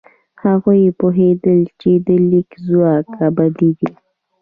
[0.43, 3.91] هغوی پوهېدل چې د لیک ځواک ابدي دی.